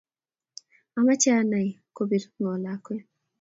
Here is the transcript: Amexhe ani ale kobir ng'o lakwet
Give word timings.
Amexhe 0.97 1.29
ani 1.39 1.55
ale 1.59 1.77
kobir 1.95 2.23
ng'o 2.39 2.53
lakwet 2.63 3.05